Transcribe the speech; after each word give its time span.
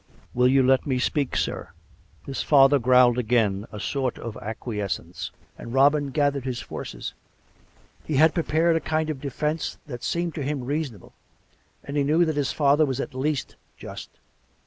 Will 0.33 0.47
you 0.47 0.63
let 0.63 0.87
me 0.87 0.97
speak, 0.97 1.37
sir?" 1.37 1.69
His 2.25 2.41
father 2.41 2.79
growled 2.79 3.19
again 3.19 3.67
a 3.71 3.79
sort 3.79 4.17
of 4.17 4.35
acquiescence, 4.41 5.29
and 5.59 5.75
Robin 5.75 6.09
gathered 6.09 6.43
his 6.43 6.59
forces. 6.59 7.13
He 8.03 8.15
had 8.15 8.33
prepared 8.33 8.75
a 8.75 8.79
kind 8.81 9.11
of 9.11 9.21
defence 9.21 9.77
that 9.85 10.01
seemed 10.01 10.33
to 10.33 10.43
him 10.43 10.63
reasonable, 10.63 11.13
and 11.83 11.97
he 11.97 12.03
knew 12.03 12.25
that 12.25 12.35
his 12.35 12.51
father 12.51 12.83
was 12.83 12.99
at 12.99 13.13
least 13.13 13.57
just. 13.77 14.09